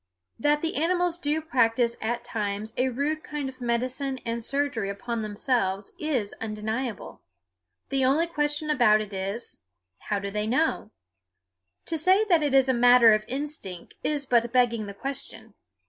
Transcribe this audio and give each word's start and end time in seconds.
That 0.39 0.63
the 0.63 0.77
animals 0.77 1.19
do 1.19 1.41
practice 1.41 1.95
at 2.01 2.23
times 2.23 2.73
a 2.75 2.89
rude 2.89 3.21
kind 3.23 3.47
of 3.47 3.61
medicine 3.61 4.17
and 4.25 4.43
surgery 4.43 4.89
upon 4.89 5.21
themselves 5.21 5.93
is 5.99 6.33
undeniable. 6.41 7.21
The 7.89 8.03
only 8.03 8.25
question 8.25 8.71
about 8.71 8.99
it 9.01 9.13
is, 9.13 9.61
How 9.99 10.17
do 10.17 10.31
they 10.31 10.47
know? 10.47 10.89
To 11.85 11.99
say 11.99 12.17
it 12.27 12.53
is 12.55 12.67
a 12.67 12.73
matter 12.73 13.13
of 13.13 13.23
instinct 13.27 13.93
is 14.03 14.25
but 14.25 14.51
begging 14.51 14.87
the 14.87 14.95
question. 14.95 15.53